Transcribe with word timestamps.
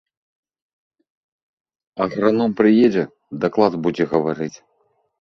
Аграном 2.05 2.51
прыедзе, 2.63 3.03
даклад 3.45 3.73
будзе 3.85 4.03
гаварыць. 4.15 4.55